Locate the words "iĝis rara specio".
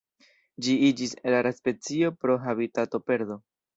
0.87-2.13